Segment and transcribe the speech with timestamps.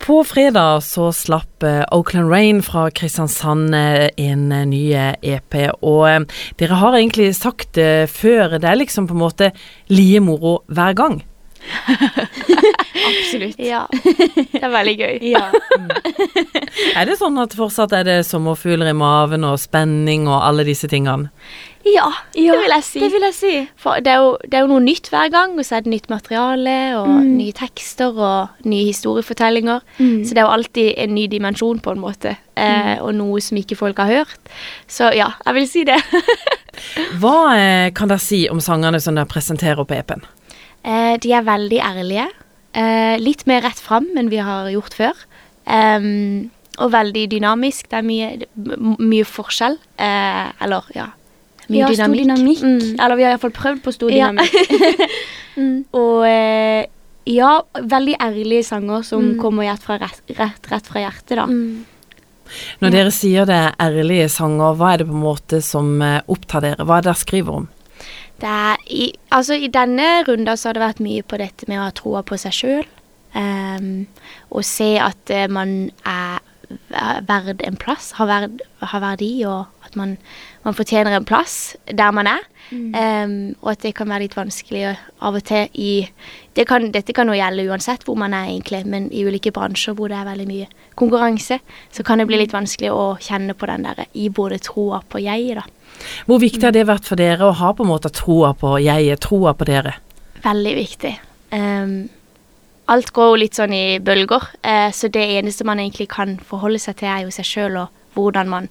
[0.00, 4.84] På fredag så slapp eh, Oakland Rain fra Kristiansand eh, en eh, ny
[5.22, 9.50] EP, og dere har egentlig sagt det før, det er liksom på en måte
[9.92, 11.20] like moro hver gang.
[13.10, 13.60] Absolutt.
[13.60, 13.84] Ja.
[13.92, 15.18] Det er veldig gøy.
[15.34, 15.50] Ja.
[16.96, 20.88] Er det sånn at fortsatt er det sommerfugler i maven og spenning og alle disse
[20.88, 21.28] tingene?
[21.80, 23.00] Ja, ja, det vil jeg si.
[23.00, 23.52] Det vil jeg si.
[24.04, 26.10] Det er, jo, det er, jo, noe nytt hver gang, og så er det nytt
[26.12, 27.30] materiale og mm.
[27.38, 29.80] nye tekster og nye historiefortellinger.
[29.96, 30.18] Mm.
[30.26, 33.04] Så det er jo alltid en ny dimensjon, på en måte, eh, mm.
[33.06, 34.52] og noe som ikke folk har hørt.
[34.92, 35.96] Så ja, jeg vil si det.
[37.22, 40.26] Hva eh, kan dere si om sangene som dere presenterer på EP-en?
[40.84, 42.26] Eh, de er veldig ærlige.
[42.76, 45.28] Eh, litt mer rett fram enn vi har gjort før.
[46.80, 47.88] og veldig dynamisk.
[47.88, 48.28] Det er mye,
[49.00, 49.78] mye forskjell.
[49.96, 51.08] Eh, eller, ja
[51.70, 52.24] mye ja, dynamikk.
[52.24, 52.64] Stor dynamikk.
[52.66, 52.96] Mm.
[52.98, 55.06] Eller vi har iallfall prøvd på stor dynamikk.
[55.60, 55.76] mm.
[56.00, 56.82] Og eh,
[57.30, 57.52] ja,
[57.94, 59.38] veldig ærlige sanger som mm.
[59.40, 61.46] kommer rett fra, rett, rett, fra hjertet, da.
[61.46, 61.86] Mm.
[62.82, 66.18] Når dere sier det er ærlige sanger, hva er det på en måte som eh,
[66.30, 66.86] opptar dere?
[66.86, 67.68] Hva er det dere skriver om?
[68.40, 71.80] Det er i, altså I denne runden så har det vært mye på dette med
[71.80, 72.88] å ha troa på seg sjøl.
[73.30, 73.90] Um, ehm,
[74.50, 76.19] og se at uh, man er
[76.90, 80.16] verd en plass, har, verd, har verdi, og at man,
[80.64, 82.44] man, fortjener en plass der man er.
[82.70, 82.92] Mm.
[82.94, 83.32] Um,
[83.64, 86.06] og at det kan være litt vanskelig av og til i
[86.54, 89.96] det kan, Dette kan jo gjelde uansett hvor man er, egentlig, men i ulike bransjer
[89.98, 90.68] hvor det er veldig mye
[90.98, 91.58] konkurranse,
[91.90, 95.62] så kan det bli litt vanskelig å kjenne på den der iboende troa på jeget,
[95.62, 95.66] da.
[96.26, 99.20] Hvor viktig har det vært for dere å ha på en måte troa på jeget,
[99.26, 99.96] troa på dere?
[100.44, 101.12] Veldig viktig.
[101.50, 102.08] Um,
[102.90, 106.80] alt går jo litt sånn i bølger, eh, så det eneste man egentlig kan forholde
[106.82, 108.66] seg til, er jo seg sjøl og hvordan man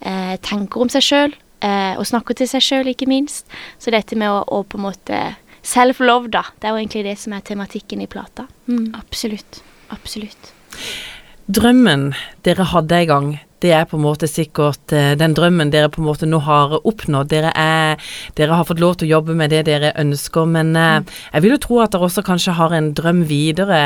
[0.00, 3.48] eh, tenker om seg sjøl, eh, og snakker til seg sjøl, ikke minst.
[3.80, 5.22] Så dette med å, å på en måte
[5.62, 6.42] Self-love, da.
[6.58, 8.48] Det er jo egentlig det som er tematikken i plata.
[8.66, 8.96] Mm.
[8.98, 9.60] Absolutt.
[9.94, 10.50] Absolutt.
[11.46, 12.08] Drømmen
[12.42, 13.28] dere hadde en gang,
[13.62, 16.78] det er på en måte sikkert uh, den drømmen dere på en måte nå har
[16.80, 17.30] oppnådd.
[17.32, 21.00] Dere, er, dere har fått lov til å jobbe med det dere ønsker, men uh,
[21.00, 21.10] mm.
[21.32, 23.82] jeg vil jo tro at dere også kanskje har en drøm videre,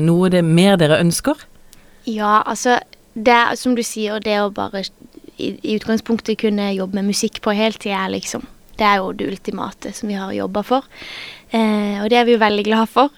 [0.00, 1.46] noe det mer dere ønsker?
[2.08, 2.78] Ja, altså
[3.14, 4.84] det er som du sier, det å bare
[5.40, 8.46] i, i utgangspunktet kunne jobbe med musikk på heltid er liksom
[8.80, 10.86] Det er jo det ultimate som vi har jobba for.
[11.50, 13.10] Eh, og det er vi jo veldig glad for.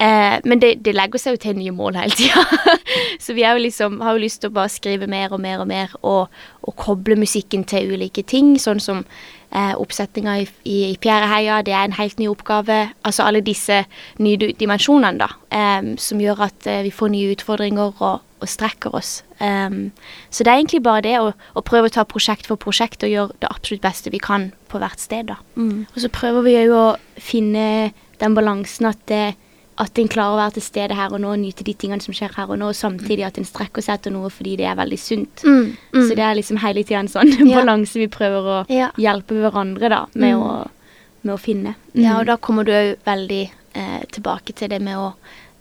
[0.00, 2.44] Eh, men det, det, legger seg jo til nye mål hele tida.
[3.24, 5.70] så vi jo liksom, har jo lyst til å bare skrive mer og mer og
[5.70, 6.28] mer, og,
[6.62, 8.54] og koble musikken til ulike ting.
[8.60, 9.02] Sånn som
[9.50, 12.80] eh, oppsetninga i, i, i Fjæreheia, det er en helt ny oppgave.
[13.08, 13.82] Altså alle disse
[14.22, 15.32] nye dimensjonene, da.
[15.48, 19.22] Eh, som gjør at eh, vi får nye utfordringer og, og strekker oss.
[19.40, 19.90] Um,
[20.30, 23.12] så det er egentlig bare det å, å, prøve å ta prosjekt for prosjekt og
[23.12, 25.30] gjøre det absolutt beste vi kan på hvert sted.
[25.30, 25.38] da.
[25.56, 25.86] Mm.
[25.94, 26.88] Og så prøver vi jo å
[27.22, 29.36] finne den balansen at, det,
[29.78, 32.16] at en klarer å være til stede her og nå og nyte de tingene som
[32.16, 34.78] skjer her og nå, og samtidig at en strekker seg etter noe fordi det er
[34.78, 35.44] veldig sunt.
[35.46, 35.74] Mm.
[35.94, 36.00] Mm.
[36.00, 37.60] Så det er liksom hele tida en sånn ja.
[37.60, 38.90] balanse vi prøver å ja.
[38.98, 40.42] hjelpe hverandre da, med, mm.
[40.42, 41.76] å, med å, finne.
[41.94, 45.12] Ja, og da kommer du òg veldig eh, tilbake til det med å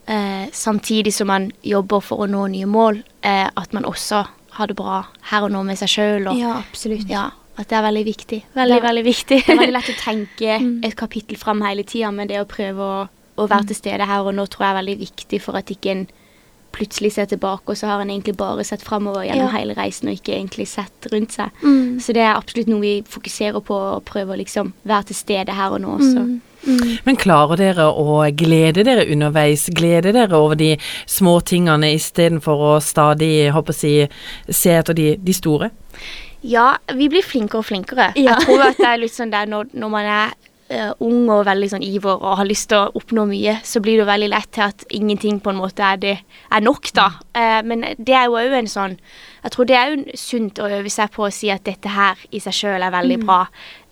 [0.07, 4.23] eh, samtidig som man jobber for å nå nye mål, eh, at man også
[4.57, 6.29] har det bra her og nå med seg sjøl.
[6.39, 7.07] Ja, absolutt.
[7.11, 8.41] Ja, at det er veldig viktig.
[8.57, 9.41] Veldig, veldig viktig.
[9.45, 10.77] det er veldig lett å tenke mm.
[10.87, 13.03] et kapittel fram hele tida, men det å prøve å,
[13.37, 13.69] å være mm.
[13.71, 16.07] til stede her og nå tror jeg er veldig viktig for at ikke en
[16.77, 19.55] plutselig ser tilbake, og så har en egentlig bare sett framover gjennom ja.
[19.57, 21.63] hele reisen og ikke egentlig sett rundt seg.
[21.63, 21.97] Mm.
[22.03, 25.57] Så det er absolutt noe vi fokuserer på og prøver å liksom være til stede
[25.57, 26.27] her og nå også.
[26.27, 26.37] Mm.
[26.67, 26.93] Mm.
[27.05, 29.67] Men klarer dere å glede dere underveis?
[29.75, 30.73] Glede dere over de
[31.09, 33.93] små tingene istedenfor å stadig håper si,
[34.49, 35.71] se etter de, de, store?
[36.41, 38.11] Ja, vi blir flinkere og flinkere.
[38.15, 38.35] Ja.
[38.35, 40.35] Jeg tror at det er litt sånn der når, når man er
[40.99, 44.03] ung og veldig sånn iver og har lyst til å oppnå mye, så blir det
[44.03, 46.15] jo veldig lett til at ingenting på en måte er, det,
[46.51, 47.07] er nok, da.
[47.31, 48.97] Uh, men det er jo òg en sånn
[49.45, 52.19] Jeg tror det er jo sunt å øve seg på å si at dette her
[52.35, 53.25] i seg sjøl er veldig mm.
[53.29, 53.39] bra,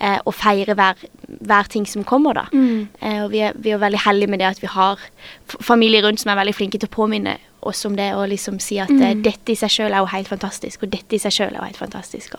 [0.03, 0.99] uh, og feire hver,
[1.39, 2.45] hver, ting som kommer, da.
[2.51, 2.91] Mm.
[3.23, 4.99] og vi er, vi er, veldig heldige med det at vi har
[5.47, 8.81] familie rundt som er veldig flinke til å påminne oss om det, og liksom si
[8.83, 9.23] at mm.
[9.25, 11.69] dette i seg sjøl er jo helt fantastisk, og dette i seg sjøl er jo
[11.69, 12.35] helt fantastisk.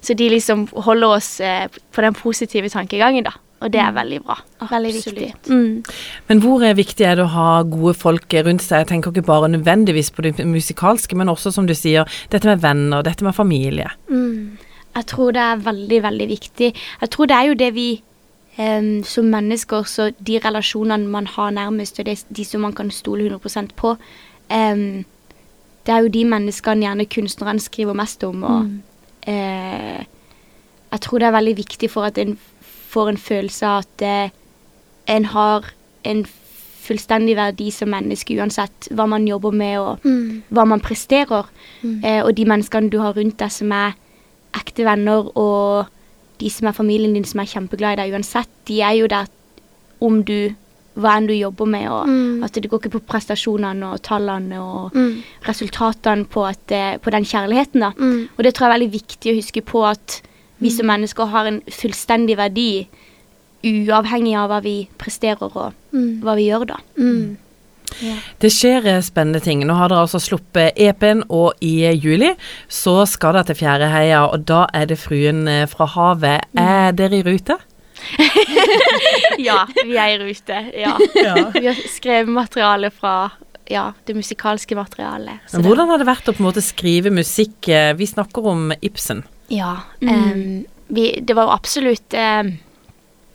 [0.00, 3.36] Så de liksom holder oss på den positive tankegangen, da.
[3.60, 3.96] Og det er mm.
[3.96, 4.36] veldig bra.
[4.70, 5.28] Veldig viktig.
[5.48, 5.84] Mm.
[6.28, 8.82] Men hvor er viktig er det å ha gode folk rundt seg?
[8.82, 12.60] Jeg tenker ikke bare nødvendigvis på det musikalske, men også som du sier, dette med
[12.64, 13.88] venner, dette med familie.
[14.08, 14.58] Mm.
[14.94, 16.74] Jeg tror det er veldig, veldig viktig.
[17.00, 17.88] Jeg tror det er jo det vi
[18.58, 22.90] um, som mennesker, så de relasjonene man har nærmest, og det, de som man kan
[22.90, 25.04] stole 100% på, um,
[25.84, 28.42] det er jo de menneskene gjerne kunstneren skriver mest om.
[28.42, 28.82] og mm.
[29.28, 30.04] uh,
[30.94, 32.36] jeg tror det er veldig viktig for at en
[32.94, 34.30] får en følelse av at eh,
[35.14, 35.66] en har
[36.04, 36.24] en
[36.84, 40.42] fullstendig verdi som menneske uansett hva man jobber med og Mm.
[40.52, 41.46] hva man presterer.
[41.82, 42.00] Mm.
[42.04, 43.94] Eh, og de menneskene du har rundt deg som er
[44.54, 45.86] ekte venner, og
[46.38, 49.26] de som er familien din som er kjempeglad i deg uansett, de er jo der
[50.02, 50.54] om du
[50.94, 52.44] hva enn du jobber med, og Mm.
[52.44, 55.22] at det går ikke på prestasjonene og tallene og Mm.
[55.48, 57.90] resultatene på, at, eh, på den kjærligheten, da.
[57.98, 58.28] Mm.
[58.38, 60.22] Og det tror jeg er veldig viktig å huske på at
[60.62, 62.68] vi som mennesker har en fullstendig verdi
[63.64, 66.20] uavhengig av hva vi presterer og Mm.
[66.22, 66.76] hva vi gjør, da.
[66.98, 67.36] Mm.
[68.42, 69.60] Det skjer eh, spennende ting.
[69.66, 72.32] Nå har dere altså sluppet EP-en, og i eh, juli
[72.68, 76.48] så skal dere til Fjæreheia, og da er det Fruen eh, fra havet.
[76.58, 77.58] Er dere i rute?
[79.38, 80.58] Ja, vi er i rute.
[80.84, 80.96] Ja.
[81.54, 83.30] Vi har skrevet materiale fra
[83.70, 85.40] ja, det musikalske materialet.
[85.48, 87.70] så Men hvordan har det vært å på en måte skrive musikk?
[87.96, 89.22] Vi snakker om Ibsen.
[89.48, 89.76] Ja.
[90.00, 90.32] Mm.
[90.32, 92.56] Um, vi, det var jo absolutt um,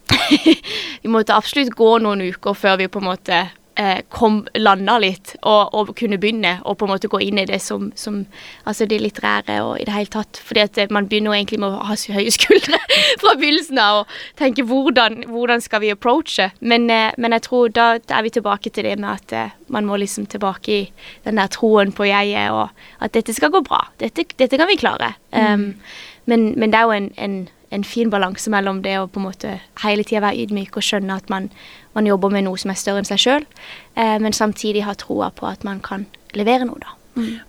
[1.02, 3.40] Vi måtte absolutt gå noen uker før vi på en måte
[3.80, 7.48] eh, kom, landa litt og, og kunne begynne å på en måte gå inn i
[7.50, 8.26] det som, som
[8.68, 10.40] Altså det litterære og i det hele tatt.
[10.46, 12.80] Fordi at eh, man begynner egentlig med å ha så høye skuldre
[13.22, 16.50] fra begynnelsen av og tenke hvordan, hvordan skal vi approache.
[16.60, 19.88] Men, eh, men jeg tror da er vi tilbake til det med at eh, man
[19.88, 20.82] må liksom tilbake i
[21.26, 22.70] den der troen på jeget, og
[23.04, 23.84] at dette skal gå bra.
[24.02, 25.14] Dette, dette kan vi klare.
[25.30, 25.76] Um,
[26.26, 27.38] men, men det er jo en, en,
[27.76, 31.18] en fin balanse mellom det å på en måte hele tida være ydmyk og skjønne
[31.22, 31.50] at man,
[31.98, 33.46] man jobber med noe som er større enn seg sjøl,
[33.96, 36.08] eh, men samtidig ha troa på at man kan
[36.38, 36.96] levere noe, da.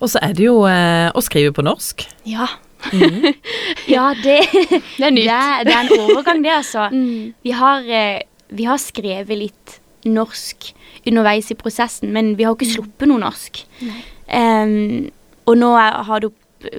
[0.00, 2.04] Og så er det jo eh, å skrive på norsk.
[2.26, 2.48] Ja.
[3.94, 6.88] ja, det, det, er det, er, det er en overgang, det, altså.
[6.92, 7.32] Mm.
[7.46, 9.78] Vi har, eh, vi har skrevet litt
[10.08, 10.72] norsk
[11.06, 13.62] underveis i prosessen, men vi har ikke sluppet noe norsk.
[14.30, 15.10] Um,
[15.48, 16.30] og nå har det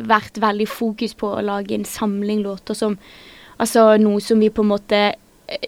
[0.08, 2.98] vært veldig fokus på å lage en samling låter som
[3.62, 5.02] Altså noe som vi på en måte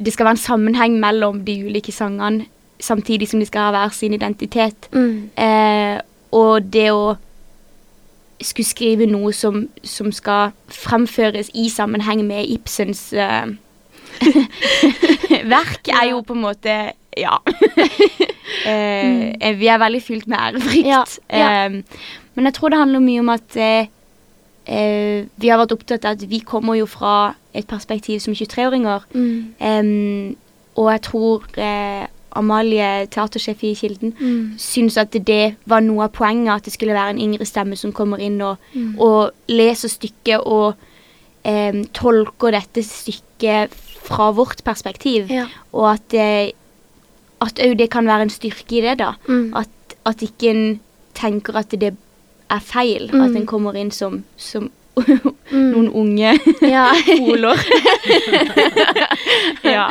[0.01, 2.47] Det skal være en sammenheng mellom de ulike sangene,
[2.79, 4.87] samtidig som de skal ha hver sin identitet.
[4.95, 5.29] Mm.
[5.35, 5.97] Eh,
[6.31, 7.17] og det å
[8.41, 13.51] skulle skrive noe som, som skal fremføres i sammenheng med Ibsens eh,
[15.55, 16.77] verk, er jo på en måte
[17.19, 17.35] Ja.
[18.71, 20.87] eh, Vi er veldig fylt med ærefrykt.
[20.87, 21.51] Ja, ja.
[21.67, 23.59] Eh, men jeg tror det handler mye om at
[24.65, 29.03] eh, vi har vært opptatt av at vi kommer jo fra et perspektiv som 23-åringer.
[29.13, 30.35] Mm.
[30.75, 34.53] Og jeg tror eh, Amalie, teatersjef i Kilden, Mm.
[34.57, 37.91] syns at det var noe av poenget, at det skulle være en yngre stemme som
[37.93, 38.95] kommer inn og, Mm.
[38.99, 40.73] og leser stykket og
[41.45, 43.69] eh, tolker dette stykket
[44.03, 45.29] fra vårt perspektiv.
[45.29, 45.45] Ja.
[45.73, 46.51] Og at eh,
[47.43, 49.13] at òg det kan være en styrke i det, da.
[49.27, 49.53] Mm.
[49.55, 49.67] At,
[50.05, 50.79] at ikke en
[51.13, 51.93] tenker at det
[52.53, 53.09] er feil.
[53.13, 53.21] Mm.
[53.25, 54.69] At en kommer inn som, som
[55.53, 55.71] Mm.
[55.73, 56.83] noen unge Ja.
[57.17, 57.57] poler.
[59.73, 59.87] ja.